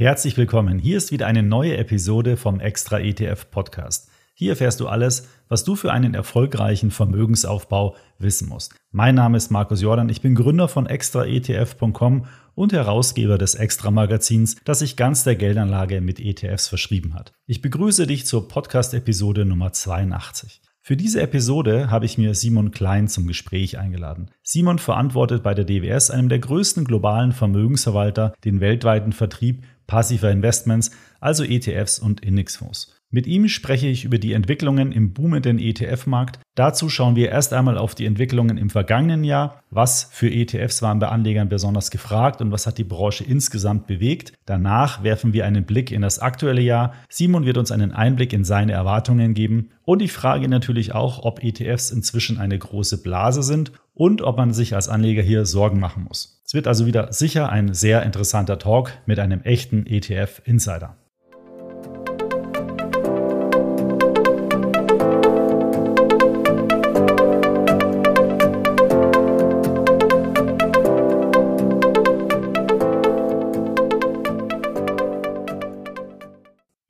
[0.00, 0.78] Herzlich willkommen.
[0.78, 4.08] Hier ist wieder eine neue Episode vom Extra ETF Podcast.
[4.32, 8.76] Hier erfährst du alles, was du für einen erfolgreichen Vermögensaufbau wissen musst.
[8.92, 14.54] Mein Name ist Markus Jordan, ich bin Gründer von extraetf.com und Herausgeber des Extra Magazins,
[14.64, 17.32] das sich ganz der Geldanlage mit ETFs verschrieben hat.
[17.46, 20.60] Ich begrüße dich zur Podcast Episode Nummer 82.
[20.88, 24.30] Für diese Episode habe ich mir Simon Klein zum Gespräch eingeladen.
[24.42, 30.90] Simon verantwortet bei der DWS, einem der größten globalen Vermögensverwalter, den weltweiten Vertrieb passiver Investments,
[31.20, 32.97] also ETFs und Indexfonds.
[33.10, 36.40] Mit ihm spreche ich über die Entwicklungen im boomenden ETF-Markt.
[36.54, 39.62] Dazu schauen wir erst einmal auf die Entwicklungen im vergangenen Jahr.
[39.70, 44.34] Was für ETFs waren bei Anlegern besonders gefragt und was hat die Branche insgesamt bewegt?
[44.44, 46.92] Danach werfen wir einen Blick in das aktuelle Jahr.
[47.08, 49.70] Simon wird uns einen Einblick in seine Erwartungen geben.
[49.86, 54.52] Und ich frage natürlich auch, ob ETFs inzwischen eine große Blase sind und ob man
[54.52, 56.42] sich als Anleger hier Sorgen machen muss.
[56.44, 60.97] Es wird also wieder sicher ein sehr interessanter Talk mit einem echten ETF-Insider.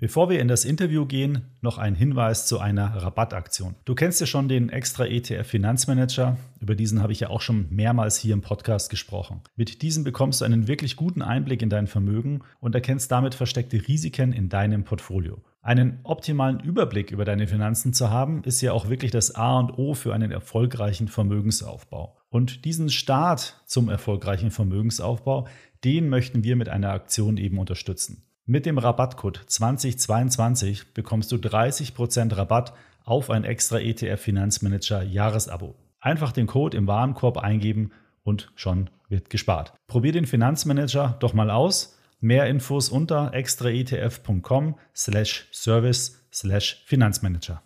[0.09, 3.75] Bevor wir in das Interview gehen, noch ein Hinweis zu einer Rabattaktion.
[3.85, 7.67] Du kennst ja schon den extra ETF Finanzmanager, über diesen habe ich ja auch schon
[7.69, 9.43] mehrmals hier im Podcast gesprochen.
[9.55, 13.87] Mit diesem bekommst du einen wirklich guten Einblick in dein Vermögen und erkennst damit versteckte
[13.87, 15.43] Risiken in deinem Portfolio.
[15.61, 19.73] Einen optimalen Überblick über deine Finanzen zu haben, ist ja auch wirklich das A und
[19.73, 22.17] O für einen erfolgreichen Vermögensaufbau.
[22.31, 25.47] Und diesen Start zum erfolgreichen Vermögensaufbau,
[25.85, 28.25] den möchten wir mit einer Aktion eben unterstützen.
[28.51, 32.73] Mit dem Rabattcode 2022 bekommst du 30% Rabatt
[33.05, 35.75] auf ein extra ETF Finanzmanager Jahresabo.
[36.01, 37.91] Einfach den Code im Warenkorb eingeben
[38.23, 39.75] und schon wird gespart.
[39.87, 41.99] Probier den Finanzmanager doch mal aus.
[42.21, 47.63] Mehr Infos unter extraetf.com slash service slash Finanzmanager.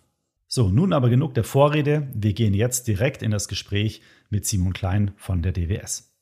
[0.49, 2.09] So, nun aber genug der Vorrede.
[2.13, 6.13] Wir gehen jetzt direkt in das Gespräch mit Simon Klein von der DWS.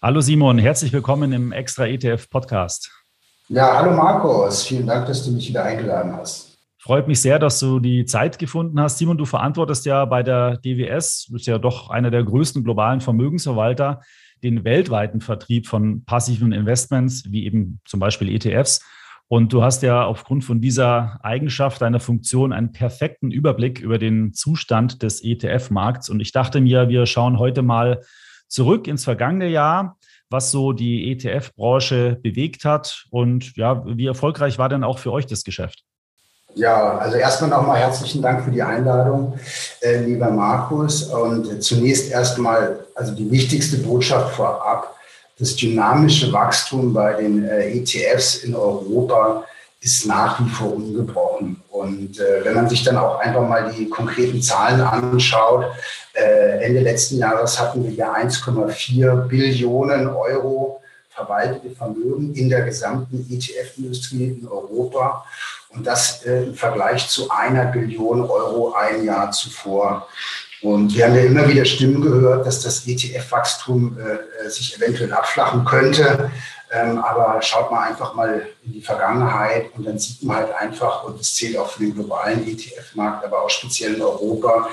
[0.00, 3.01] Hallo Simon, herzlich willkommen im Extra ETF Podcast.
[3.54, 6.56] Ja, hallo Markus, vielen Dank, dass du mich wieder eingeladen hast.
[6.78, 8.96] Freut mich sehr, dass du die Zeit gefunden hast.
[8.96, 13.02] Simon, du verantwortest ja bei der DWS, du bist ja doch einer der größten globalen
[13.02, 14.00] Vermögensverwalter,
[14.42, 18.80] den weltweiten Vertrieb von passiven Investments, wie eben zum Beispiel ETFs.
[19.28, 24.32] Und du hast ja aufgrund von dieser Eigenschaft deiner Funktion einen perfekten Überblick über den
[24.32, 26.08] Zustand des ETF-Markts.
[26.08, 28.00] Und ich dachte mir, wir schauen heute mal
[28.48, 29.98] zurück ins vergangene Jahr
[30.32, 35.26] was so die ETF-Branche bewegt hat und ja, wie erfolgreich war denn auch für euch
[35.26, 35.84] das Geschäft?
[36.54, 39.38] Ja, also erstmal nochmal herzlichen Dank für die Einladung,
[39.80, 41.04] äh, lieber Markus.
[41.04, 44.94] Und zunächst erstmal, also die wichtigste Botschaft vorab,
[45.38, 49.44] das dynamische Wachstum bei den äh, ETFs in Europa
[49.80, 51.61] ist nach wie vor ungebrochen.
[51.82, 55.66] Und äh, wenn man sich dann auch einfach mal die konkreten Zahlen anschaut,
[56.14, 63.26] äh, Ende letzten Jahres hatten wir ja 1,4 Billionen Euro verwaltete Vermögen in der gesamten
[63.28, 65.24] ETF-Industrie in Europa.
[65.70, 70.06] Und das äh, im Vergleich zu einer Billion Euro ein Jahr zuvor.
[70.62, 75.12] Und wir haben ja immer wieder Stimmen gehört, dass das ETF-Wachstum äh, äh, sich eventuell
[75.12, 76.30] abflachen könnte.
[76.74, 81.04] Ähm, aber schaut mal einfach mal in die Vergangenheit und dann sieht man halt einfach,
[81.04, 84.68] und das zählt auch für den globalen ETF-Markt, aber auch speziell in Europa,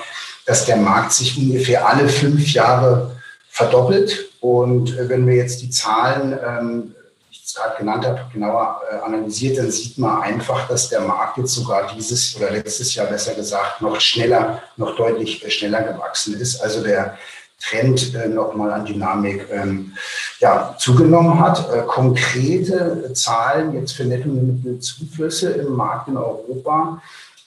[0.46, 3.16] dass der Markt sich ungefähr alle fünf Jahre
[3.50, 4.30] verdoppelt.
[4.40, 6.94] Und äh, wenn wir jetzt die Zahlen, ähm,
[7.30, 11.36] die ich gerade genannt habe, genauer äh, analysiert, dann sieht man einfach, dass der Markt
[11.36, 16.40] jetzt sogar dieses oder letztes Jahr besser gesagt noch schneller, noch deutlich äh, schneller gewachsen
[16.40, 16.62] ist.
[16.62, 17.18] Also der
[17.60, 19.92] Trend äh, nochmal an Dynamik ähm,
[20.40, 21.70] ja, zugenommen hat.
[21.72, 27.00] Äh, konkrete Zahlen jetzt für Netto-Zuflüsse im Markt in Europa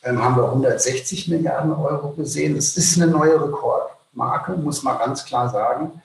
[0.04, 2.56] ähm, haben wir 160 Milliarden Euro gesehen.
[2.56, 6.02] Das ist eine neue Rekordmarke, muss man ganz klar sagen.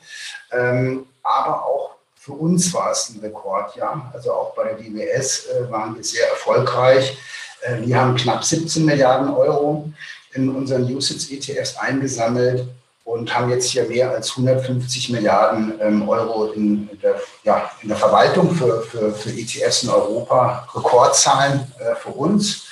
[0.51, 4.11] Ähm, aber auch für uns war es ein Rekordjahr.
[4.15, 7.19] Also auch bei der DWS äh, waren wir sehr erfolgreich.
[7.63, 9.91] Äh, wir haben knapp 17 Milliarden Euro
[10.33, 12.67] in unseren USITS-ETFs eingesammelt
[13.09, 17.97] und haben jetzt hier mehr als 150 Milliarden ähm, Euro in der, ja, in der
[17.97, 22.67] Verwaltung für, für, für ETFs in Europa, Rekordzahlen äh, für uns.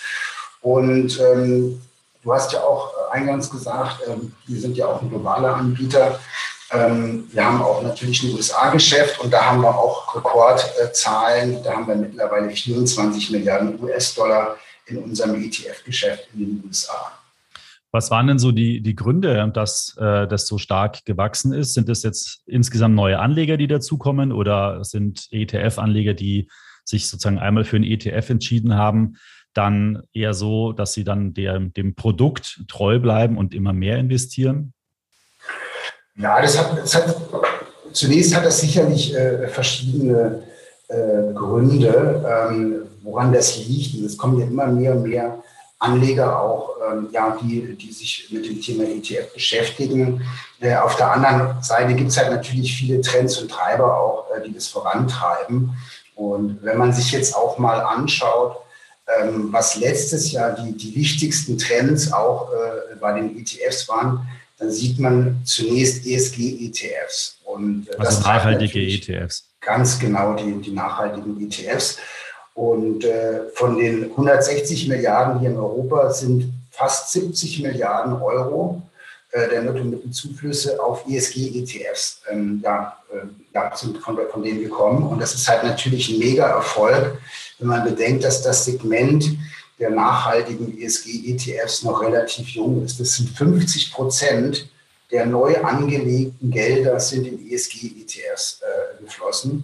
[0.61, 1.81] Und ähm,
[2.23, 6.21] du hast ja auch eingangs gesagt, ähm, wir sind ja auch ein globaler Anbieter.
[6.71, 11.63] Ähm, wir haben auch natürlich ein USA-Geschäft und da haben wir auch Rekordzahlen.
[11.63, 17.13] Da haben wir mittlerweile 24 Milliarden US-Dollar in unserem ETF-Geschäft in den USA.
[17.97, 21.73] Was waren denn so die, die Gründe, dass äh, das so stark gewachsen ist?
[21.73, 26.47] Sind das jetzt insgesamt neue Anleger, die dazukommen oder sind ETF-Anleger, die
[26.85, 29.17] sich sozusagen einmal für einen ETF entschieden haben,
[29.55, 34.75] dann eher so, dass sie dann der, dem Produkt treu bleiben und immer mehr investieren?
[36.17, 37.17] Ja, das hat, das hat
[37.93, 40.43] zunächst hat das sicherlich äh, verschiedene
[40.89, 43.95] äh, Gründe, ähm, woran das liegt.
[44.05, 45.43] Es kommen ja immer mehr und mehr
[45.79, 50.23] Anleger auch, ähm, ja, die, die sich mit dem Thema ETF beschäftigen.
[50.61, 54.43] Äh, auf der anderen Seite gibt es halt natürlich viele Trends und Treiber auch, äh,
[54.43, 55.77] die das vorantreiben.
[56.15, 58.57] Und wenn man sich jetzt auch mal anschaut,
[59.21, 64.27] ähm, was letztes Jahr die, die wichtigsten Trends auch äh, bei den ETFs waren,
[64.59, 67.39] dann sieht man zunächst ESG-ETFs.
[67.45, 69.45] Und äh, also nachhaltige ETFs.
[69.61, 71.99] Ganz genau, die, die nachhaltigen ETFs.
[72.57, 78.83] Und äh, von den 160 Milliarden hier in Europa sind fast 70 Milliarden Euro
[79.31, 85.07] äh, der Nettomittelzuflüsse auf ESG-ETFs ähm, ja, äh, ja, sind von, von denen gekommen.
[85.07, 87.19] Und das ist halt natürlich ein mega Erfolg,
[87.59, 89.37] wenn man bedenkt, dass das Segment
[89.79, 92.99] der nachhaltigen ESG-ETFs noch relativ jung ist.
[92.99, 94.67] Das sind 50 Prozent
[95.11, 99.63] der neu angelegten Gelder sind in ESG-ETFs äh, geflossen.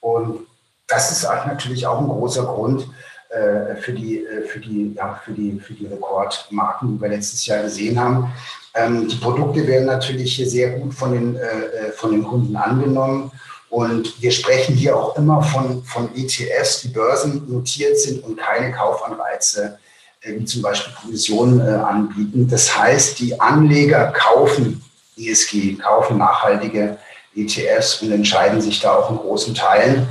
[0.00, 0.46] Und
[0.92, 2.86] das ist natürlich auch ein großer Grund
[3.30, 7.46] äh, für, die, äh, für, die, ja, für, die, für die Rekordmarken, die wir letztes
[7.46, 8.32] Jahr gesehen haben.
[8.74, 12.56] Ähm, die Produkte werden natürlich hier sehr gut von den, äh, äh von den Kunden
[12.56, 13.32] angenommen.
[13.70, 19.78] Und wir sprechen hier auch immer von, von ETFs, die börsennotiert sind und keine Kaufanreize,
[20.20, 22.48] äh, wie zum Beispiel Provisionen äh, anbieten.
[22.50, 24.84] Das heißt, die Anleger kaufen
[25.16, 26.98] ESG, kaufen nachhaltige
[27.34, 30.06] ETFs und entscheiden sich da auch in großen Teilen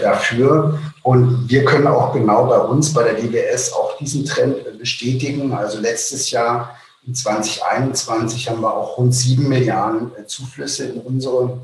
[0.00, 0.78] dafür.
[1.02, 5.52] Und wir können auch genau bei uns, bei der DWS, auch diesen Trend bestätigen.
[5.52, 11.58] Also letztes Jahr, in 2021, haben wir auch rund sieben Milliarden äh, Zuflüsse in unsere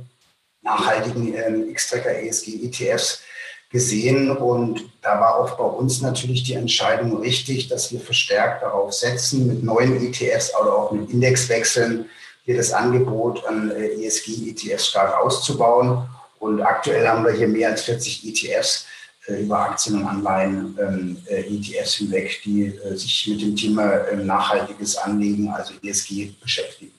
[0.63, 3.23] nachhaltigen ähm, X-Tracker ESG ETFs
[3.71, 4.35] gesehen.
[4.35, 9.47] Und da war auch bei uns natürlich die Entscheidung richtig, dass wir verstärkt darauf setzen,
[9.47, 12.07] mit neuen ETFs oder auch mit Indexwechseln
[12.45, 16.09] hier das Angebot an äh, ESG-ETFs stark auszubauen.
[16.45, 18.87] Und aktuell haben wir hier mehr als 40 ETFs
[19.29, 24.07] äh, über Aktien und Anleihen ähm, äh, ETFs hinweg, die äh, sich mit dem Thema
[24.09, 26.93] ähm, nachhaltiges Anlegen, also ESG, beschäftigen.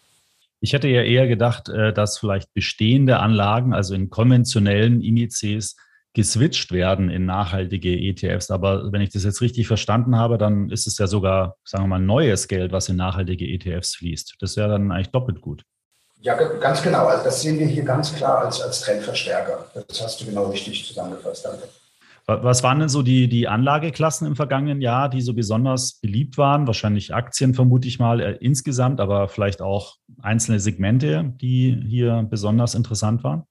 [0.61, 5.75] Ich hätte ja eher gedacht, äh, dass vielleicht bestehende Anlagen, also in konventionellen Indizes,
[6.15, 8.49] geswitcht werden in nachhaltige ETFs.
[8.49, 11.89] Aber wenn ich das jetzt richtig verstanden habe, dann ist es ja sogar, sagen wir
[11.89, 14.37] mal, neues Geld, was in nachhaltige ETFs fließt.
[14.39, 15.65] Das wäre dann eigentlich doppelt gut.
[16.21, 17.05] Ja, ganz genau.
[17.05, 19.65] Also das sehen wir hier ganz klar als, als Trendverstärker.
[19.87, 21.45] Das hast du genau richtig zusammengefasst.
[21.45, 21.67] Danke.
[22.27, 26.65] Was waren denn so die, die Anlageklassen im vergangenen Jahr, die so besonders beliebt waren?
[26.65, 32.73] Wahrscheinlich Aktien, vermute ich mal, äh, insgesamt, aber vielleicht auch einzelne Segmente, die hier besonders
[32.73, 33.43] interessant waren?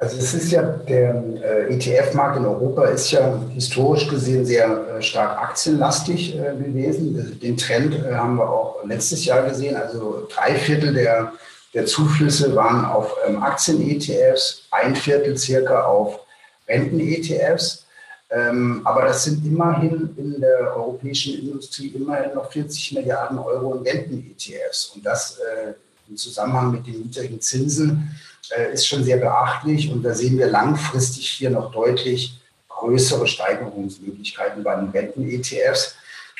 [0.00, 5.02] Also es ist ja, der äh, ETF-Markt in Europa ist ja historisch gesehen sehr äh,
[5.02, 7.40] stark aktienlastig äh, gewesen.
[7.42, 9.74] Den Trend äh, haben wir auch letztes Jahr gesehen.
[9.74, 11.32] Also drei Viertel der,
[11.74, 16.20] der Zuflüsse waren auf ähm, Aktien-ETFs, ein Viertel circa auf
[16.68, 17.84] Renten-ETFs.
[18.30, 23.82] Ähm, aber das sind immerhin in der europäischen Industrie immerhin noch 40 Milliarden Euro in
[23.82, 24.92] Renten-ETFs.
[24.94, 25.72] Und das äh,
[26.08, 28.14] im Zusammenhang mit den niedrigen Zinsen
[28.56, 29.90] äh, ist schon sehr beachtlich.
[29.90, 35.96] Und da sehen wir langfristig hier noch deutlich größere Steigerungsmöglichkeiten bei den Renten-ETFs.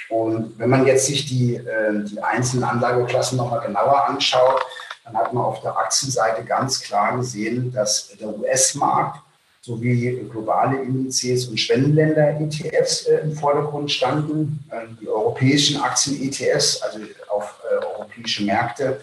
[0.08, 4.62] Und wenn man jetzt sich die, äh, die einzelnen Anlageklassen nochmal genauer anschaut,
[5.04, 9.20] dann hat man auf der Aktienseite ganz klar gesehen, dass der US-Markt
[9.60, 14.64] sowie globale Indizes und Schwellenländer-ETFs äh, im Vordergrund standen.
[14.72, 19.00] Ähm, die europäischen Aktien-ETFs, also auf europäische Märkte,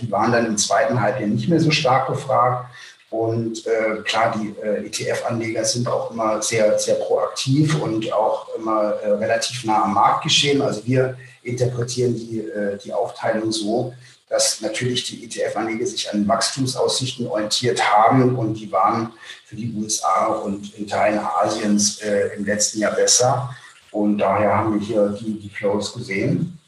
[0.00, 2.70] die waren dann im zweiten Halbjahr nicht mehr so stark gefragt.
[3.10, 8.94] Und äh, klar, die äh, ETF-Anleger sind auch immer sehr, sehr proaktiv und auch immer
[9.02, 10.62] äh, relativ nah am Marktgeschehen.
[10.62, 12.48] Also wir interpretieren die,
[12.84, 13.92] die Aufteilung so,
[14.32, 19.12] dass natürlich die ETF-Anleger sich an Wachstumsaussichten orientiert haben und die waren
[19.44, 23.54] für die USA und in Teilen Asiens äh, im letzten Jahr besser.
[23.90, 26.58] Und daher haben wir hier die, die Flows gesehen.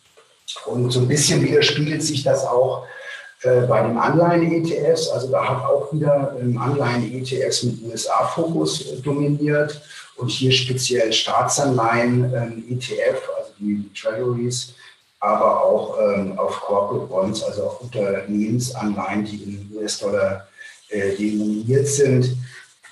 [0.67, 2.85] Und so ein bisschen widerspiegelt sich das auch
[3.43, 5.09] äh, bei den Anleihen-ETFs.
[5.09, 9.83] Also da hat auch wieder ähm, Anleihen-ETFs mit USA-Fokus äh, dominiert
[10.17, 14.75] und hier speziell Staatsanleihen-ETF, also die Treasuries
[15.25, 20.47] aber auch ähm, auf Corporate Bonds, also auf Unternehmensanleihen, die in US-Dollar
[20.91, 22.37] äh, denominiert sind,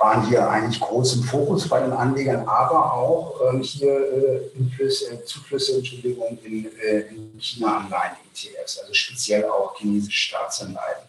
[0.02, 5.12] waren hier eigentlich groß im Fokus bei den Anlegern, aber auch ähm, hier äh, Inflüsse,
[5.12, 11.06] äh, Zuflüsse Entschuldigung, in, äh, in China-Anleihen-ETFs, also speziell auch chinesische Staatsanleihen.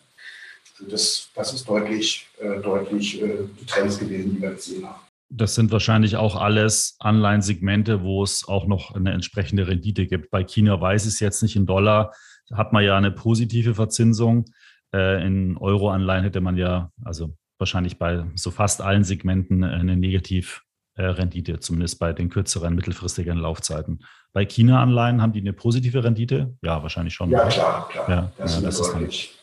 [0.77, 5.01] Also das, das ist deutlich, äh, deutlich äh, die Trends gewesen, die wir gesehen haben.
[5.29, 10.29] Das sind wahrscheinlich auch alles Anleihensegmente, wo es auch noch eine entsprechende Rendite gibt.
[10.29, 12.13] Bei China weiß ich es jetzt nicht in Dollar,
[12.53, 14.45] hat man ja eine positive Verzinsung.
[14.93, 17.33] Äh, in Euro-Anleihen hätte man ja, also
[17.63, 24.03] wahrscheinlich bei so fast allen Segmenten eine Negativrendite, zumindest bei den kürzeren, mittelfristigen Laufzeiten.
[24.33, 26.57] Bei China-Anleihen haben die eine positive Rendite?
[26.61, 27.29] Ja, wahrscheinlich schon.
[27.29, 28.09] Ja, klar, klar.
[28.09, 29.35] Ja, das, ja, das ist deutlich,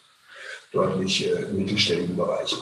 [0.70, 2.54] deutlich äh, im mittelstelligen Bereich.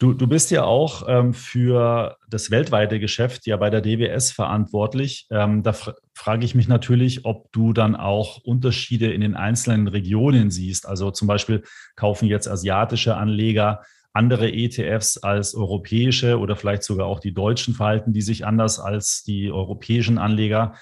[0.00, 5.28] Du, du bist ja auch ähm, für das weltweite Geschäft ja bei der DWS verantwortlich.
[5.30, 9.86] Ähm, da fr frage ich mich natürlich, ob du dann auch Unterschiede in den einzelnen
[9.88, 10.86] Regionen siehst.
[10.86, 11.62] Also zum Beispiel
[11.96, 13.82] kaufen jetzt asiatische Anleger
[14.14, 19.22] andere ETFs als europäische oder vielleicht sogar auch die deutschen verhalten die sich anders als
[19.24, 20.74] die europäischen Anleger.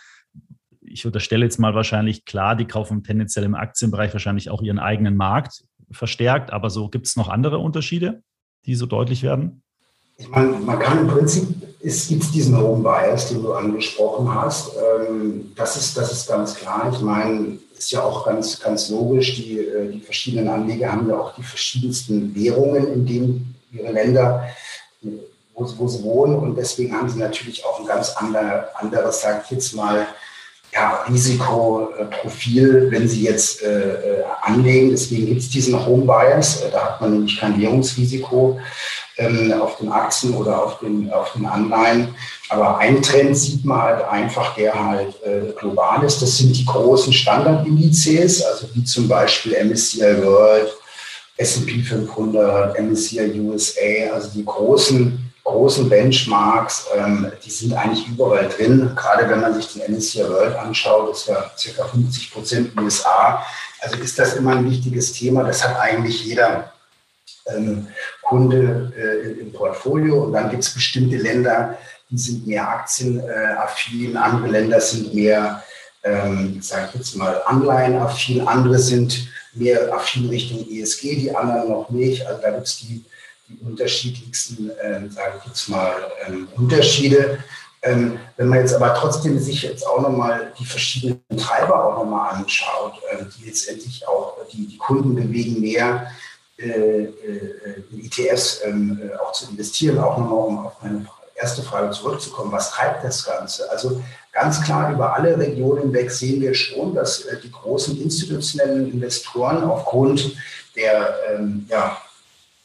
[0.81, 5.17] Ich unterstelle jetzt mal wahrscheinlich, klar, die kaufen tendenziell im Aktienbereich wahrscheinlich auch ihren eigenen
[5.17, 8.23] Markt verstärkt, aber so gibt es noch andere Unterschiede?
[8.67, 9.63] die so deutlich werden?
[10.17, 11.49] Ich meine, man kann im Prinzip,
[11.83, 14.71] es gibt diesen Home Bias, den du angesprochen hast.
[14.77, 16.91] Ähm, das ist, das ist ganz klar.
[16.93, 19.35] Ich meine, ist ja auch ganz, ganz logisch.
[19.35, 24.49] Die, äh, die verschiedenen Anleger haben ja auch die verschiedensten Währungen, in denen ihre Länder,
[25.55, 26.37] wo, wo sie wohnen.
[26.37, 30.07] Und deswegen haben sie natürlich auch ein ganz andere, anderes, sage ich jetzt mal,
[30.73, 34.91] ja, Risikoprofil, wenn Sie jetzt äh, äh anlegen.
[34.91, 36.63] Deswegen gibt es diesen Home Bias.
[36.63, 38.59] Äh, da hat man nämlich kein Währungsrisiko
[39.19, 42.15] ähm, auf den Aktien oder auf den, auf den Anleihen.
[42.49, 46.23] Aber ein Trend sieht man halt einfach, der halt äh, global ist.
[46.23, 50.73] Das sind die großen Standardindizes, also wie zum Beispiel MSCI World,
[51.37, 58.93] S&P 500, MSCI USA, also die großen großen Benchmarks, ähm, die sind eigentlich überall drin.
[58.95, 63.45] Gerade wenn man sich den MSCI World anschaut, ist ja circa 50 Prozent USA.
[63.81, 65.43] Also ist das immer ein wichtiges Thema.
[65.43, 66.73] Das hat eigentlich jeder
[67.47, 67.89] ähm,
[68.23, 70.25] Kunde äh, im Portfolio.
[70.25, 71.77] Und dann gibt es bestimmte Länder,
[72.09, 75.63] die sind mehr aktienaffin, andere Länder sind mehr,
[76.05, 81.91] ähm, sage ich jetzt mal, anleihenaffin, andere sind mehr affin Richtung ESG, die anderen noch
[81.91, 82.27] nicht.
[82.27, 83.05] Also da gibt es die
[83.53, 85.95] die unterschiedlichsten, äh, sage ich jetzt mal,
[86.27, 87.39] ähm, Unterschiede.
[87.83, 92.35] Ähm, wenn man jetzt aber trotzdem sich jetzt auch nochmal die verschiedenen Treiber auch nochmal
[92.35, 96.11] anschaut, äh, die letztendlich auch die, die Kunden bewegen mehr,
[96.59, 101.63] äh, äh in ETFs ähm, äh, auch zu investieren, auch nochmal um auf meine erste
[101.63, 103.69] Frage zurückzukommen, was treibt das Ganze?
[103.71, 108.93] Also ganz klar über alle Regionen hinweg sehen wir schon, dass äh, die großen institutionellen
[108.93, 110.37] Investoren aufgrund
[110.77, 111.99] der ähm, ja,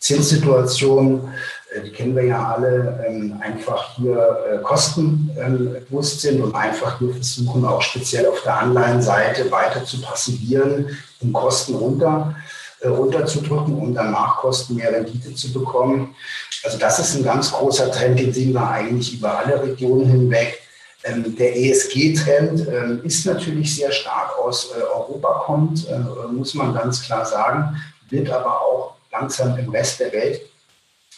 [0.08, 1.34] Zinssituation,
[1.74, 7.14] äh, die kennen wir ja alle, ähm, einfach hier äh, kostenbewusst sind und einfach nur
[7.14, 12.36] versuchen, auch speziell auf der Anleihenseite weiter zu passivieren, um Kosten runter
[12.80, 16.16] äh, runterzudrücken, um dann Nachkosten mehr Rendite zu bekommen.
[16.64, 20.62] Also das ist ein ganz großer Trend, den sehen wir eigentlich über alle Regionen hinweg.
[21.04, 25.86] Ähm, der ESG-Trend ähm, ist natürlich sehr stark aus Europa kommt,
[26.32, 27.78] muss man ganz klar sagen,
[28.10, 30.42] wird aber auch langsam im Rest der Welt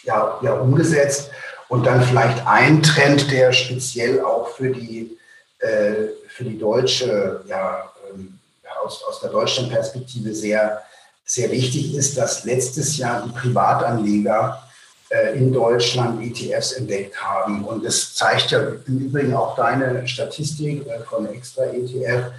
[0.04, 1.30] ja, ja umgesetzt.
[1.68, 5.18] Und dann vielleicht ein Trend, der speziell auch für die,
[5.60, 8.40] äh, für die deutsche, ja, ähm,
[8.84, 10.82] aus, aus der deutschen Perspektive sehr,
[11.26, 14.64] sehr wichtig ist, dass letztes Jahr die Privatanleger
[15.10, 17.64] äh, in Deutschland ETFs entdeckt haben.
[17.66, 22.32] Und das zeigt ja im Übrigen auch deine Statistik äh, von Extra ETF.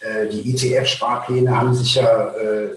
[0.00, 2.70] Äh, die ETF-Sparpläne haben sich ja äh,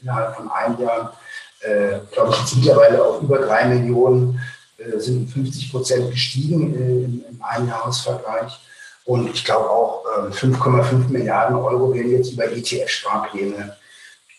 [0.00, 1.19] innerhalb von einem Jahr
[1.60, 4.40] äh, glaube ich, jetzt mittlerweile auf über drei Millionen,
[4.78, 8.60] äh, sind 50 Prozent gestiegen äh, im, im Einjahresvergleich.
[9.04, 13.76] Und ich glaube auch 5,5 ähm, Milliarden Euro werden jetzt über ETF-Sparpläne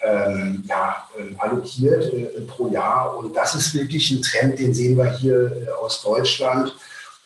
[0.03, 3.17] ähm, ja, ähm, allokiert äh, pro Jahr.
[3.17, 6.75] Und das ist wirklich ein Trend, den sehen wir hier äh, aus Deutschland.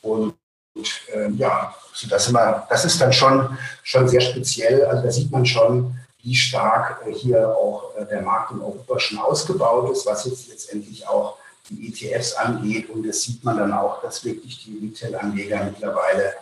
[0.01, 0.33] Und
[0.75, 4.85] äh, ja, also das, immer, das ist dann schon, schon sehr speziell.
[4.85, 8.99] Also da sieht man schon, wie stark äh, hier auch äh, der Markt in Europa
[8.99, 11.37] schon ausgebaut ist, was jetzt letztendlich auch
[11.69, 12.89] die ETFs angeht.
[12.89, 16.33] Und das sieht man dann auch, dass wirklich die Retail-Anleger mittlerweile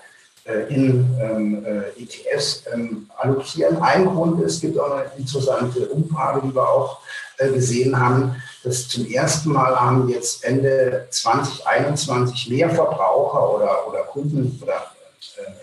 [0.45, 1.65] äh, in ähm,
[1.97, 3.81] ETFs ähm, allokieren.
[3.81, 6.99] Ein Grund ist, es gibt auch eine interessante Umfrage, die wir auch
[7.37, 14.59] gesehen haben, dass zum ersten Mal haben jetzt Ende 2021 mehr Verbraucher oder, oder Kunden
[14.61, 14.91] oder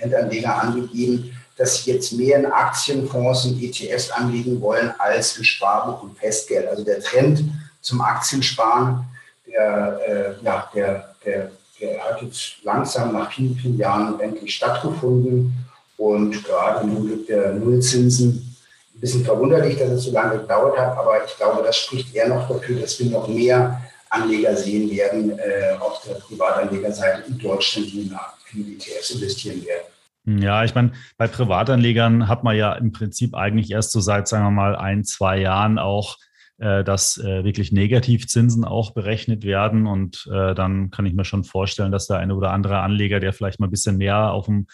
[0.01, 6.03] Endanleger angegeben, dass sie jetzt mehr in Aktienfonds und ETFs anlegen wollen als in Sparbuch
[6.03, 6.67] und Festgeld.
[6.67, 7.45] Also der Trend
[7.83, 9.05] zum Aktiensparen,
[9.47, 10.01] der,
[10.41, 15.53] äh, ja, der, der, der hat jetzt langsam nach vielen, vielen Jahren endlich stattgefunden.
[15.99, 18.57] Und gerade nun mit der Nullzinsen
[18.95, 22.29] ein bisschen verwunderlich, dass es so lange gedauert hat, aber ich glaube, das spricht eher
[22.29, 27.87] noch dafür, dass wir noch mehr Anleger sehen werden äh, auf der Privatanlegerseite in Deutschland,
[27.93, 28.11] die
[28.55, 29.85] in ETFs investieren werden.
[30.27, 34.45] Ja, ich meine, bei Privatanlegern hat man ja im Prinzip eigentlich erst so seit, sagen
[34.45, 36.17] wir mal, ein, zwei Jahren auch
[36.61, 39.87] äh, dass äh, wirklich Negativzinsen auch berechnet werden.
[39.87, 43.33] Und äh, dann kann ich mir schon vorstellen, dass der eine oder andere Anleger, der
[43.33, 44.67] vielleicht mal ein bisschen mehr auf dem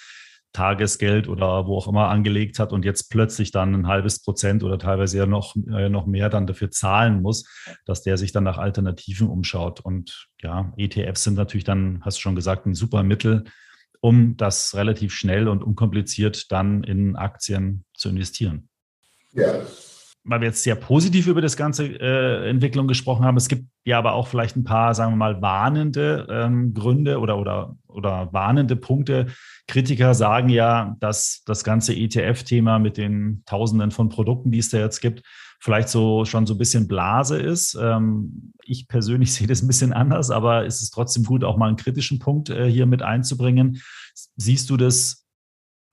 [0.53, 4.79] Tagesgeld oder wo auch immer angelegt hat und jetzt plötzlich dann ein halbes Prozent oder
[4.79, 7.47] teilweise ja noch, äh, noch mehr dann dafür zahlen muss,
[7.85, 9.81] dass der sich dann nach Alternativen umschaut.
[9.81, 13.45] Und ja, ETFs sind natürlich dann, hast du schon gesagt, ein super Mittel,
[14.01, 18.69] um das relativ schnell und unkompliziert dann in Aktien zu investieren.
[19.33, 19.63] Ja,
[20.27, 23.37] weil wir jetzt sehr positiv über das ganze äh, Entwicklung gesprochen haben.
[23.37, 27.39] Es gibt ja aber auch vielleicht ein paar, sagen wir mal, warnende ähm, Gründe oder,
[27.39, 29.27] oder, oder warnende Punkte.
[29.69, 34.79] Kritiker sagen ja, dass das ganze ETF-Thema mit den Tausenden von Produkten, die es da
[34.79, 35.23] jetzt gibt,
[35.61, 37.77] vielleicht so schon so ein bisschen Blase ist.
[37.81, 41.69] Ähm, ich persönlich sehe das ein bisschen anders, aber es ist trotzdem gut, auch mal
[41.69, 43.81] einen kritischen Punkt äh, hier mit einzubringen.
[44.37, 45.27] Siehst du das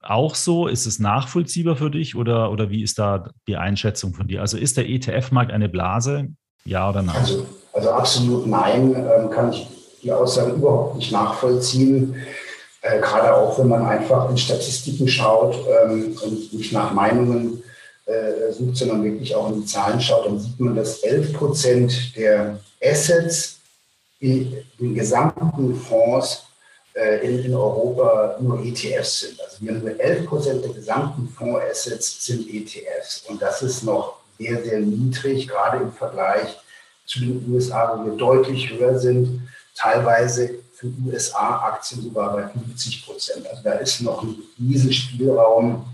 [0.02, 0.68] auch so?
[0.68, 4.40] Ist es nachvollziehbar für dich oder, oder wie ist da die Einschätzung von dir?
[4.40, 6.28] Also ist der ETF-Markt eine Blase?
[6.64, 7.16] Ja oder nein?
[7.16, 9.66] Also, also absolut nein, ähm, kann ich
[10.02, 12.14] die Aussage überhaupt nicht nachvollziehen.
[12.82, 17.62] Äh, gerade auch, wenn man einfach in Statistiken schaut ähm, und nicht nach Meinungen
[18.06, 22.16] äh, sucht, sondern wirklich auch in die Zahlen schaut, dann sieht man, dass 11 Prozent
[22.16, 23.60] der Assets
[24.20, 26.44] in den gesamten Fonds
[26.94, 29.40] äh, in, in Europa nur ETFs sind.
[29.40, 33.24] Also wir haben nur 11 Prozent der gesamten Fondsassets sind ETFs.
[33.28, 36.56] Und das ist noch sehr, sehr niedrig, gerade im Vergleich
[37.06, 39.42] zu den USA, wo wir deutlich höher sind,
[39.74, 43.46] teilweise für USA-Aktien sogar bei 50 Prozent.
[43.46, 45.84] Also da ist noch ein riesen Spielraum,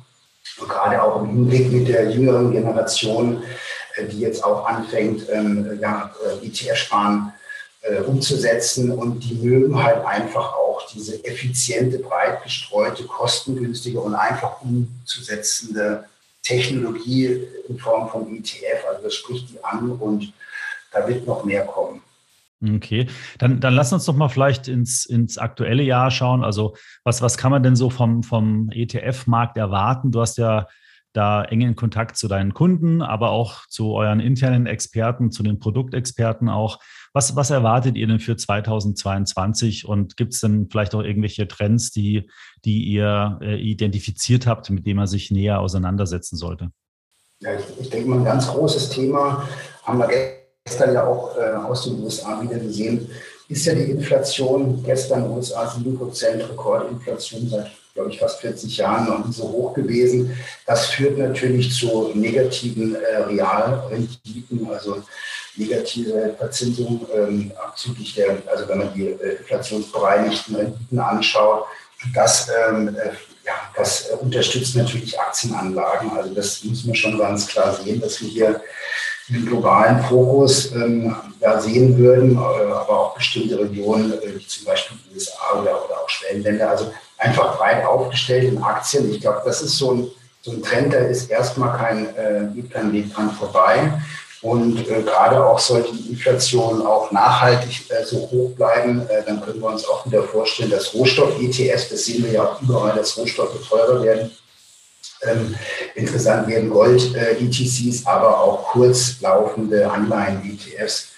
[0.59, 3.42] und gerade auch im Hinblick mit der jüngeren Generation,
[3.97, 7.33] äh, die jetzt auch anfängt, ähm, ja, äh, ETF-Sparen
[8.07, 8.90] umzusetzen.
[8.90, 16.04] Und die mögen halt einfach auch diese effiziente, breit gestreute, kostengünstige und einfach umzusetzende
[16.43, 18.84] Technologie in Form von ETF.
[18.86, 20.30] Also das spricht die an und
[20.93, 22.02] da wird noch mehr kommen.
[22.62, 23.06] Okay,
[23.38, 26.44] dann, dann lass uns doch mal vielleicht ins, ins aktuelle Jahr schauen.
[26.44, 30.10] Also was, was kann man denn so vom, vom ETF-Markt erwarten?
[30.10, 30.66] Du hast ja
[31.12, 36.49] da engen Kontakt zu deinen Kunden, aber auch zu euren internen Experten, zu den Produktexperten
[36.49, 36.78] auch.
[37.12, 41.90] Was, was erwartet ihr denn für 2022 und gibt es denn vielleicht auch irgendwelche Trends,
[41.90, 42.30] die,
[42.64, 46.70] die ihr äh, identifiziert habt, mit denen man sich näher auseinandersetzen sollte?
[47.40, 49.49] Ja, ich, ich denke mal, ein ganz großes Thema
[49.82, 50.40] haben wir
[50.71, 53.11] gestern ja auch äh, aus den USA wieder gesehen,
[53.49, 54.83] ist ja die Inflation.
[54.85, 60.37] Gestern USA 7% Rekordinflation seit glaube ich, fast 40 Jahren noch nie so hoch gewesen.
[60.65, 65.02] Das führt natürlich zu negativen äh, Realrenditen, also
[65.56, 71.65] negative Verzinsung ähm, abzüglich der, also wenn man die äh, inflationsbereinigten Renditen anschaut.
[72.15, 73.11] Das, ähm, äh,
[73.45, 76.13] ja, das unterstützt natürlich Aktienanlagen.
[76.17, 78.61] Also das muss man schon ganz klar sehen, dass wir hier
[79.30, 84.64] den globalen Fokus ähm, ja, sehen würden, äh, aber auch bestimmte Regionen, äh, wie zum
[84.64, 86.71] Beispiel die USA oder, oder auch Schwellenländer.
[86.71, 89.10] Also einfach breit aufgestellt in Aktien.
[89.10, 90.08] Ich glaube, das ist so ein,
[90.43, 93.93] so ein Trend, da ist erstmal kein, äh, kein Weg dran vorbei.
[94.43, 99.43] Und äh, gerade auch sollte die Inflation auch nachhaltig äh, so hoch bleiben, äh, dann
[99.43, 103.19] können wir uns auch wieder vorstellen, dass Rohstoff-ETS, das sehen wir ja auch überall, dass
[103.19, 104.30] Rohstoffe teurer werden,
[105.23, 105.54] ähm,
[105.95, 111.09] interessant werden Gold-ETCs, aber auch kurzlaufende Anleihen-ETFs,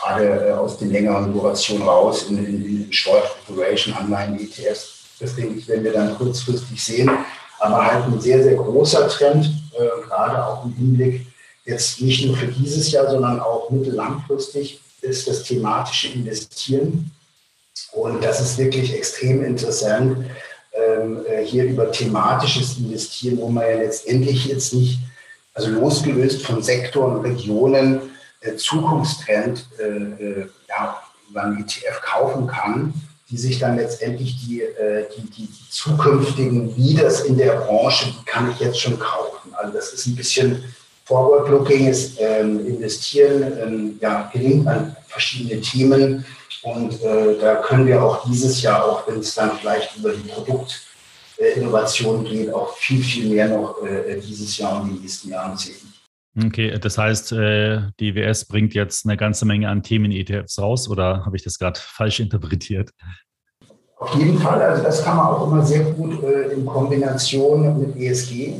[0.00, 5.84] gerade äh, aus den längeren Durationen raus in, in, in Short-Duration-Anleihen-ETFs das denke ich, werden
[5.84, 7.10] wir dann kurzfristig sehen.
[7.60, 9.46] Aber halt ein sehr, sehr großer Trend,
[9.78, 11.26] äh, gerade auch im Hinblick
[11.64, 17.12] jetzt nicht nur für dieses Jahr, sondern auch mittellangfristig, ist das thematische Investieren.
[17.92, 20.28] Und das ist wirklich extrem interessant, äh,
[21.44, 25.00] hier über thematisches Investieren, wo man ja letztendlich jetzt nicht,
[25.52, 28.00] also losgelöst von Sektoren, Regionen,
[28.42, 32.92] äh, Zukunftstrend, äh, äh ja, man ETF kaufen kann,
[33.30, 38.50] die sich dann letztendlich äh, die, die, die zukünftigen Leaders in der Branche, die kann
[38.50, 39.54] ich jetzt schon kaufen.
[39.54, 40.64] Also das ist ein bisschen
[41.04, 46.24] Forward-Looking, ist ähm, investieren, ähm, ja, gelingt an verschiedene Themen.
[46.62, 50.28] Und äh, da können wir auch dieses Jahr, auch wenn es dann vielleicht über die
[50.28, 55.92] Produktinnovation geht, auch viel, viel mehr noch äh, dieses Jahr und die nächsten Jahren sehen.
[56.46, 61.26] Okay, das heißt, äh, die WS bringt jetzt eine ganze Menge an Themen-ETFs raus oder
[61.26, 62.90] habe ich das gerade falsch interpretiert?
[63.98, 67.96] Auf jeden Fall, also das kann man auch immer sehr gut äh, in Kombination mit
[67.96, 68.54] ESG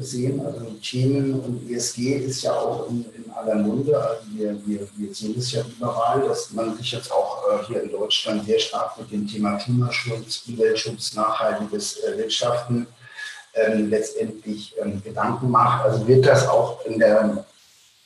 [0.00, 0.44] sehen.
[0.44, 3.98] Also Themen und ESG ist ja auch in, in aller Munde.
[3.98, 7.82] Also wir, wir, wir sehen es ja überall, dass man sich jetzt auch äh, hier
[7.82, 12.86] in Deutschland sehr stark mit dem Thema Klimaschutz, Umweltschutz, nachhaltiges äh, Wirtschaften
[13.54, 15.84] ähm, letztendlich ähm, Gedanken macht.
[15.84, 17.44] Also wird das auch in der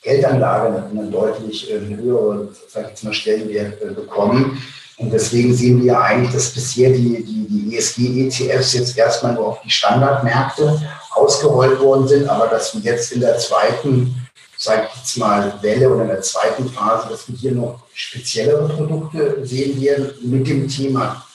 [0.01, 4.61] Geldanlage einen deutlich äh, höheren, sag ich jetzt mal, Stellenwert äh, bekommen.
[4.97, 9.61] Und deswegen sehen wir eigentlich, dass bisher die, die, die ESG-ETFs jetzt erstmal nur auf
[9.61, 10.81] die Standardmärkte
[11.15, 14.15] ausgerollt worden sind, aber dass wir jetzt in der zweiten,
[14.57, 18.67] sage ich jetzt mal, Welle oder in der zweiten Phase, dass wir hier noch speziellere
[18.69, 21.25] Produkte sehen werden mit dem Thema,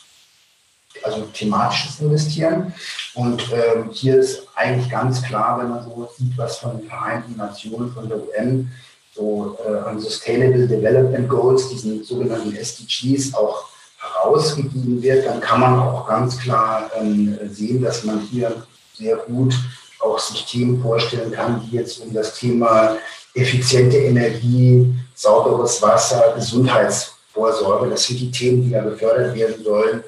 [1.02, 2.72] also thematisches Investieren.
[3.14, 7.36] Und ähm, hier ist eigentlich ganz klar, wenn man so sieht, was von den Vereinten
[7.36, 8.70] Nationen, von der UN,
[9.14, 13.66] so äh, an Sustainable Development Goals, diesen sogenannten SDGs, auch
[13.98, 18.64] herausgegeben wird, dann kann man auch ganz klar ähm, sehen, dass man hier
[18.98, 19.54] sehr gut
[20.00, 22.96] auch sich Themen vorstellen kann, die jetzt um das Thema
[23.34, 30.04] effiziente Energie, sauberes Wasser, Gesundheitsvorsorge, das sind die Themen, die ja gefördert werden sollen,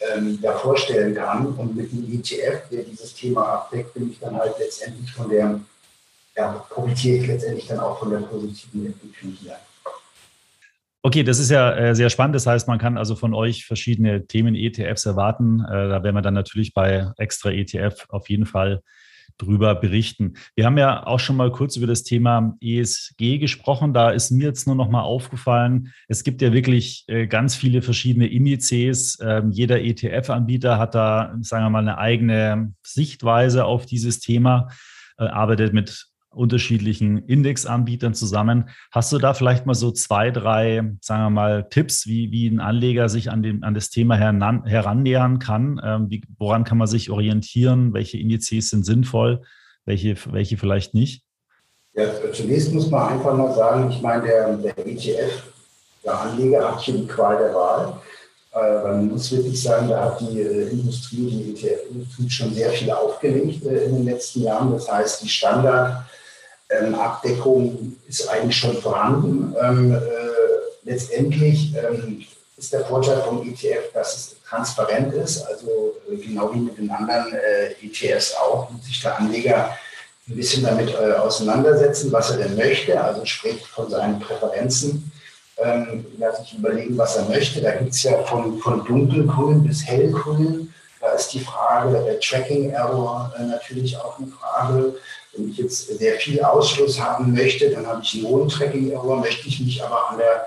[0.00, 1.46] ähm, da vorstellen kann.
[1.46, 5.60] Und mit dem ETF, der dieses Thema abdeckt, bin ich dann halt letztendlich von der
[6.36, 9.56] ja, profitiere ich letztendlich dann auch von der positiven Entwicklung hier.
[11.02, 12.34] Okay, das ist ja äh, sehr spannend.
[12.34, 15.60] Das heißt, man kann also von euch verschiedene Themen-ETFs erwarten.
[15.60, 18.82] Äh, da werden wir dann natürlich bei extra ETF auf jeden Fall
[19.36, 20.34] drüber berichten.
[20.56, 23.94] Wir haben ja auch schon mal kurz über das Thema ESG gesprochen.
[23.94, 27.80] Da ist mir jetzt nur noch mal aufgefallen, es gibt ja wirklich äh, ganz viele
[27.80, 29.18] verschiedene Indizes.
[29.22, 34.68] Ähm, jeder ETF-Anbieter hat da, sagen wir mal, eine eigene Sichtweise auf dieses Thema,
[35.16, 38.68] arbeitet mit unterschiedlichen Indexanbietern zusammen.
[38.92, 42.60] Hast du da vielleicht mal so zwei, drei, sagen wir mal, Tipps, wie, wie ein
[42.60, 45.80] Anleger sich an, den, an das Thema heran, herannähern kann?
[45.82, 47.94] Ähm, wie, woran kann man sich orientieren?
[47.94, 49.42] Welche Indizes sind sinnvoll?
[49.84, 51.24] Welche, welche vielleicht nicht?
[51.94, 55.42] Ja, zunächst muss man einfach mal sagen, ich meine, der, der ETF,
[56.04, 58.00] der Anleger hat hier die Qual der Wahl.
[58.52, 62.90] Äh, man muss wirklich sagen, da hat die äh, Industrie, die ETF-Industrie schon sehr viel
[62.90, 64.70] aufgelegt äh, in den letzten Jahren.
[64.72, 66.04] Das heißt, die Standard-
[66.70, 69.54] ähm, Abdeckung ist eigentlich schon vorhanden.
[69.60, 69.98] Ähm, äh,
[70.84, 72.24] letztendlich ähm,
[72.56, 76.90] ist der Vorteil vom ETF, dass es transparent ist, also äh, genau wie mit den
[76.90, 79.76] anderen äh, ETFs auch, muss sich der Anleger
[80.28, 85.10] ein bisschen damit äh, auseinandersetzen, was er denn möchte, also sprich von seinen Präferenzen.
[85.60, 86.06] Ähm,
[86.38, 87.60] sich überlegen, was er möchte.
[87.60, 90.72] Da gibt es ja von, von dunkelgrün bis hellgrün.
[91.00, 94.94] Da ist die Frage, der Tracking Error äh, natürlich auch eine Frage.
[95.38, 99.48] Wenn ich jetzt sehr viel Ausschluss haben möchte, dann habe ich einen hohen Tracking-Error, möchte
[99.48, 100.46] ich mich aber an der,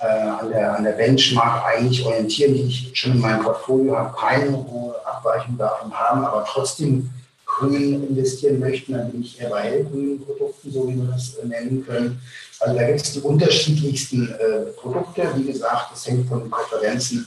[0.00, 4.16] äh, an, der, an der Benchmark eigentlich orientieren, die ich schon in meinem Portfolio habe,
[4.16, 7.10] keine hohe Abweichung davon haben, aber trotzdem
[7.44, 11.46] grün investieren möchten, dann bin ich eher bei hellgrünen Produkten, so wie wir das äh,
[11.46, 12.20] nennen können.
[12.60, 15.28] Also da gibt es die unterschiedlichsten äh, Produkte.
[15.36, 17.26] Wie gesagt, das hängt von den Präferenzen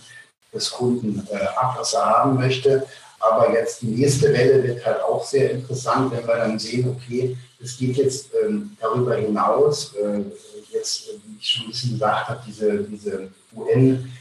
[0.53, 2.85] des Kunden äh, ab, was er haben möchte.
[3.21, 7.37] Aber jetzt die nächste Welle wird halt auch sehr interessant, wenn wir dann sehen, okay,
[7.63, 10.21] es geht jetzt ähm, darüber hinaus, äh,
[10.71, 14.11] jetzt, wie ich schon ein bisschen gesagt habe, diese, diese UN,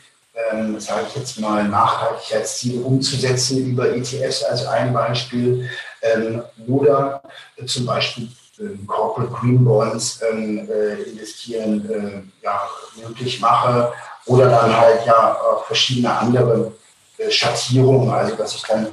[0.52, 5.68] ähm, sage ich jetzt mal, Nachhaltigkeitsziele umzusetzen über ETFs als ein Beispiel
[6.02, 7.22] ähm, oder
[7.56, 8.28] äh, zum Beispiel
[8.60, 12.60] ähm, Corporate Green Bonds ähm, äh, investieren äh, ja,
[13.02, 13.92] möglich mache
[14.26, 16.79] oder dann halt ja auch verschiedene andere äh,
[17.28, 18.88] Schattierung, also dass ich dann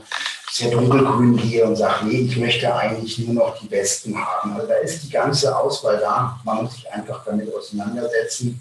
[0.52, 4.54] sehr dunkelgrün gehe und sage, nee, ich möchte eigentlich nur noch die besten haben.
[4.54, 6.40] Also da ist die ganze Auswahl da.
[6.44, 8.60] Man muss sich einfach damit auseinandersetzen.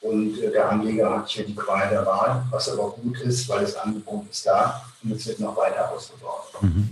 [0.00, 3.60] Und äh, der Anleger hat hier die Qual der Wahl, was aber gut ist, weil
[3.60, 6.52] das Angebot ist da und es wird noch weiter ausgebaut.
[6.60, 6.88] Mhm.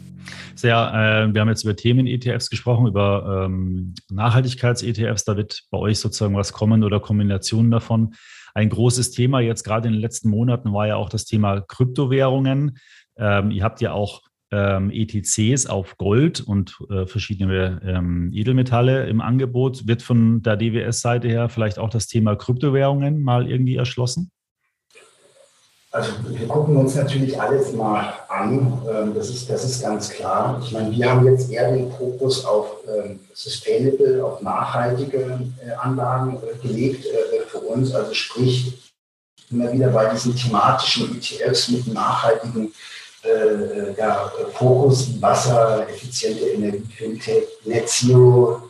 [0.54, 5.24] Sehr, äh, wir haben jetzt über Themen-ETFs gesprochen, über ähm, Nachhaltigkeits-ETFs.
[5.24, 8.14] Da wird bei euch sozusagen was kommen oder Kombinationen davon.
[8.54, 12.78] Ein großes Thema jetzt gerade in den letzten Monaten war ja auch das Thema Kryptowährungen.
[13.16, 19.20] Ähm, ihr habt ja auch ähm, ETCs auf Gold und äh, verschiedene ähm, Edelmetalle im
[19.20, 19.88] Angebot.
[19.88, 24.30] Wird von der DWS-Seite her vielleicht auch das Thema Kryptowährungen mal irgendwie erschlossen?
[25.94, 30.60] Also wir gucken uns natürlich alles mal an, ähm, das ist, das ist ganz klar.
[30.60, 36.38] Ich meine, wir haben jetzt eher den Fokus auf ähm, sustainable, auf nachhaltige äh, Anlagen
[36.42, 37.94] äh, gelegt äh, für uns.
[37.94, 38.92] Also sprich,
[39.52, 42.72] immer wieder bei diesen thematischen ETFs mit nachhaltigen
[43.96, 48.60] ja, Fokus, Wasser, effiziente Energiequalität, Net Zero,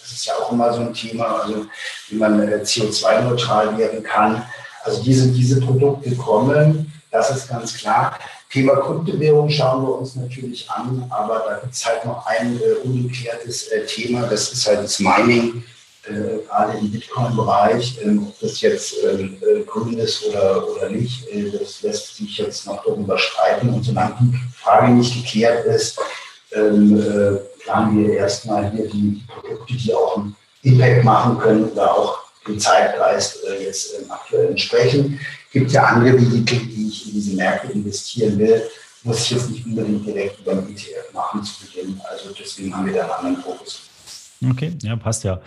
[0.00, 1.66] das ist ja auch immer so ein Thema, also
[2.08, 4.42] wie man äh, CO2-neutral werden kann.
[4.84, 8.18] Also diese, diese Produkte kommen, das ist ganz klar.
[8.50, 12.86] Thema Kryptowährung schauen wir uns natürlich an, aber da gibt es halt noch ein äh,
[12.86, 15.62] ungeklärtes äh, Thema, das ist halt das Mining,
[16.08, 18.00] äh, gerade im Bitcoin-Bereich.
[18.02, 22.38] Ähm, ob das jetzt ähm, äh, grün ist oder, oder nicht, äh, das lässt sich
[22.38, 23.68] jetzt noch darüber streiten.
[23.68, 25.98] Und solange die Frage nicht geklärt ist,
[26.52, 31.94] ähm, äh, planen wir erstmal hier die Produkte, die auch einen Impact machen können oder
[31.94, 32.19] auch
[32.50, 35.18] dem Zeitgeist jetzt aktuell entsprechen
[35.50, 38.62] gibt ja andere Vehikel, die ich in diese Märkte investieren will,
[39.02, 42.00] muss ich jetzt nicht unbedingt direkt über den ETF machen zu Beginn.
[42.08, 43.88] Also deswegen haben wir da einen anderen Fokus.
[44.48, 45.40] Okay, ja, passt ja.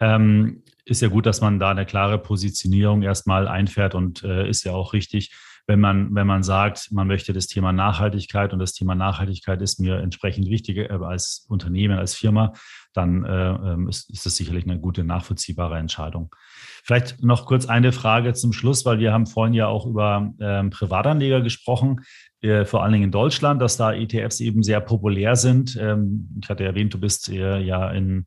[0.00, 4.64] Ähm, ist ja gut, dass man da eine klare Positionierung erstmal einfährt und äh, ist
[4.64, 5.32] ja auch richtig,
[5.66, 9.80] wenn man, wenn man sagt, man möchte das Thema Nachhaltigkeit und das Thema Nachhaltigkeit ist
[9.80, 12.54] mir entsprechend wichtig äh, als Unternehmen, als Firma,
[12.94, 16.34] dann äh, ähm, ist, ist das sicherlich eine gute, nachvollziehbare Entscheidung.
[16.88, 20.70] Vielleicht noch kurz eine Frage zum Schluss, weil wir haben vorhin ja auch über ähm,
[20.70, 22.00] Privatanleger gesprochen,
[22.40, 25.76] äh, vor allen Dingen in Deutschland, dass da ETFs eben sehr populär sind.
[25.78, 28.24] Ähm, ich hatte erwähnt, du bist äh, ja in,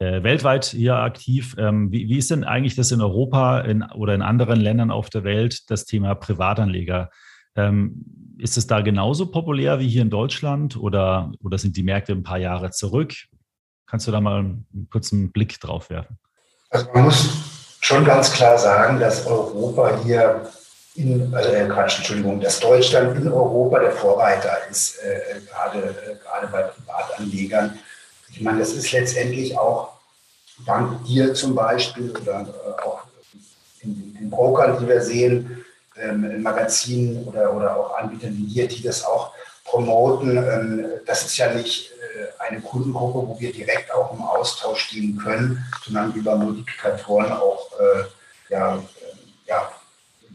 [0.00, 1.54] äh, weltweit hier aktiv.
[1.56, 5.08] Ähm, wie, wie, ist denn eigentlich das in Europa in, oder in anderen Ländern auf
[5.08, 7.10] der Welt, das Thema Privatanleger?
[7.54, 8.04] Ähm,
[8.38, 12.24] ist es da genauso populär wie hier in Deutschland oder, oder sind die Märkte ein
[12.24, 13.14] paar Jahre zurück?
[13.86, 16.18] Kannst du da mal einen kurzen Blick drauf werfen?
[16.70, 20.50] Also man muss schon ganz klar sagen, dass Europa hier
[20.94, 26.16] in, also äh, Quatsch, Entschuldigung, dass Deutschland in Europa der Vorreiter ist, äh, gerade, äh,
[26.22, 27.78] gerade bei Privatanlegern.
[28.30, 30.00] Ich meine, das ist letztendlich auch
[30.66, 33.02] dank dir zum Beispiel oder äh, auch
[33.82, 35.64] in den Brokern, die wir sehen,
[35.96, 39.32] ähm, in Magazinen oder, oder auch Anbietern wie dir, die das auch
[39.64, 40.36] promoten.
[40.36, 45.16] Ähm, das ist ja nicht äh, eine Kundengruppe, wo wir direkt auch im Austausch stehen
[45.16, 47.69] können, sondern über Multiplikatoren auch
[48.48, 48.80] ja, äh,
[49.46, 49.72] ja,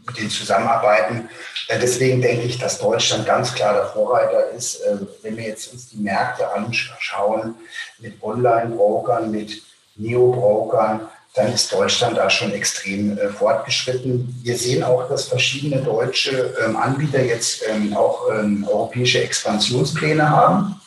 [0.06, 1.28] mit denen zusammenarbeiten.
[1.68, 4.80] Deswegen denke ich, dass Deutschland ganz klar der Vorreiter ist.
[5.22, 7.56] Wenn wir jetzt uns die Märkte anschauen,
[7.98, 9.62] mit Online-Brokern, mit
[9.96, 14.34] Neo-Brokern, dann ist Deutschland da schon extrem äh, fortgeschritten.
[14.42, 20.80] Wir sehen auch, dass verschiedene deutsche ähm, Anbieter jetzt ähm, auch ähm, europäische Expansionspläne haben.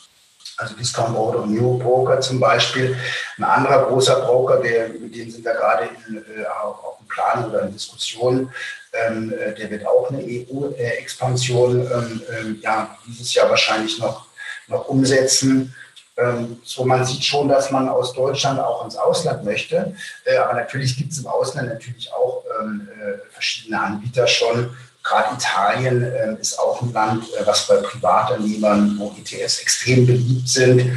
[0.59, 2.97] Also Discount Broker und Neo Broker zum Beispiel.
[3.37, 7.49] Ein anderer großer Broker, der, mit dem sind wir gerade in, äh, auf dem Plan
[7.49, 8.51] oder in Diskussion,
[8.91, 14.25] ähm, äh, der wird auch eine EU-Expansion ähm, ähm, ja, dieses Jahr wahrscheinlich noch,
[14.67, 15.73] noch umsetzen.
[16.17, 19.95] Ähm, so, man sieht schon, dass man aus Deutschland auch ins Ausland möchte.
[20.25, 24.75] Äh, aber natürlich gibt es im Ausland natürlich auch ähm, äh, verschiedene Anbieter schon.
[25.03, 30.47] Gerade Italien ähm, ist auch ein Land, äh, was bei Privatanlegern, wo ETFs extrem beliebt
[30.47, 30.91] sind.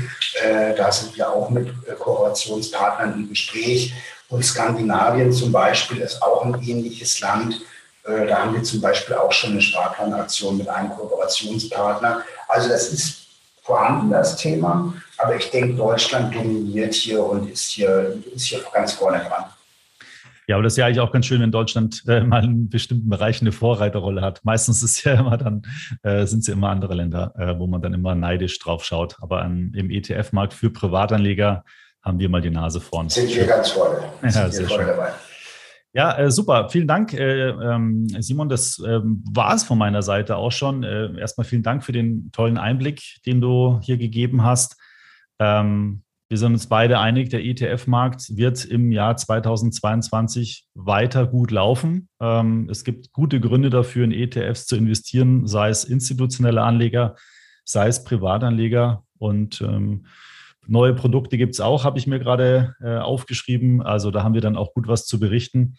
[0.76, 3.92] Da sind wir auch mit Kooperationspartnern im Gespräch.
[4.28, 7.60] Und Skandinavien zum Beispiel ist auch ein ähnliches Land.
[8.02, 12.22] Da haben wir zum Beispiel auch schon eine Sparplanaktion mit einem Kooperationspartner.
[12.48, 13.26] Also das ist
[13.62, 14.94] vorhanden, das Thema.
[15.18, 19.44] Aber ich denke, Deutschland dominiert hier und ist hier, ist hier ganz vorne dran.
[20.48, 23.08] Ja, aber das ist ja eigentlich auch ganz schön, wenn Deutschland äh, mal in bestimmten
[23.08, 24.44] Bereichen eine Vorreiterrolle hat.
[24.44, 25.62] Meistens ist ja immer dann,
[26.02, 29.16] äh, sind es ja immer andere Länder, äh, wo man dann immer neidisch drauf schaut.
[29.20, 31.64] Aber an, im ETF-Markt für Privatanleger
[32.02, 33.08] haben wir mal die Nase vorn.
[33.08, 34.00] Sind wir ganz vorne.
[34.22, 34.86] Sind ja, sehr schön.
[34.86, 35.10] dabei.
[35.94, 36.70] Ja, äh, super.
[36.70, 38.48] Vielen Dank, äh, ähm, Simon.
[38.48, 40.84] Das ähm, war es von meiner Seite auch schon.
[40.84, 44.80] Äh, erstmal vielen Dank für den tollen Einblick, den du hier gegeben hast.
[45.38, 46.02] Ähm,
[46.32, 52.08] wir sind uns beide einig, der ETF-Markt wird im Jahr 2022 weiter gut laufen.
[52.22, 57.16] Ähm, es gibt gute Gründe dafür, in ETFs zu investieren, sei es institutionelle Anleger,
[57.66, 59.04] sei es Privatanleger.
[59.18, 60.06] Und ähm,
[60.66, 63.82] neue Produkte gibt es auch, habe ich mir gerade äh, aufgeschrieben.
[63.82, 65.76] Also da haben wir dann auch gut was zu berichten.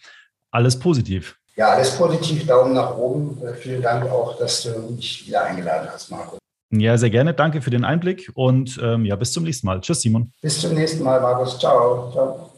[0.52, 1.36] Alles positiv.
[1.56, 2.46] Ja, alles positiv.
[2.46, 3.44] Daumen nach oben.
[3.44, 6.38] Äh, vielen Dank auch, dass du mich wieder eingeladen hast, Marco.
[6.80, 7.34] Ja, sehr gerne.
[7.34, 9.82] Danke für den Einblick und ähm, ja, bis zum nächsten Mal.
[9.82, 10.32] Tschüss, Simon.
[10.42, 11.60] Bis zum nächsten Mal, Markus.
[11.60, 12.12] Ciao.
[12.12, 12.50] Ciao.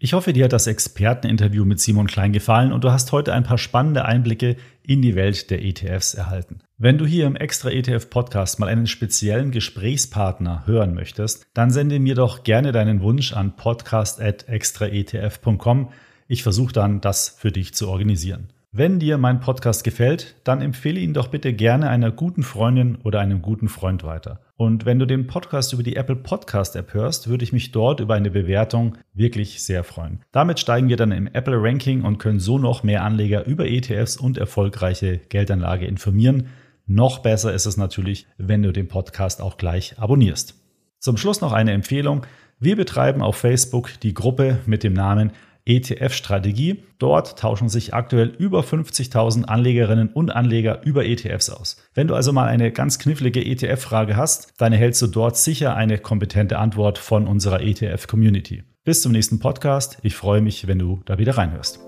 [0.00, 3.42] Ich hoffe, dir hat das Experteninterview mit Simon Klein gefallen und du hast heute ein
[3.42, 6.60] paar spannende Einblicke in die Welt der ETFs erhalten.
[6.76, 11.98] Wenn du hier im Extra ETF Podcast mal einen speziellen Gesprächspartner hören möchtest, dann sende
[11.98, 15.88] mir doch gerne deinen Wunsch an podcast@extraetf.com.
[16.28, 18.50] Ich versuche dann, das für dich zu organisieren.
[18.70, 23.18] Wenn dir mein Podcast gefällt, dann empfehle ihn doch bitte gerne einer guten Freundin oder
[23.18, 24.42] einem guten Freund weiter.
[24.56, 28.00] Und wenn du den Podcast über die Apple Podcast App hörst, würde ich mich dort
[28.00, 30.22] über eine Bewertung wirklich sehr freuen.
[30.32, 34.18] Damit steigen wir dann im Apple Ranking und können so noch mehr Anleger über ETFs
[34.18, 36.48] und erfolgreiche Geldanlage informieren.
[36.84, 40.56] Noch besser ist es natürlich, wenn du den Podcast auch gleich abonnierst.
[40.98, 42.26] Zum Schluss noch eine Empfehlung.
[42.60, 45.32] Wir betreiben auf Facebook die Gruppe mit dem Namen
[45.68, 46.82] ETF-Strategie.
[46.98, 51.76] Dort tauschen sich aktuell über 50.000 Anlegerinnen und Anleger über ETFs aus.
[51.94, 55.98] Wenn du also mal eine ganz knifflige ETF-Frage hast, dann erhältst du dort sicher eine
[55.98, 58.64] kompetente Antwort von unserer ETF-Community.
[58.84, 59.98] Bis zum nächsten Podcast.
[60.02, 61.87] Ich freue mich, wenn du da wieder reinhörst.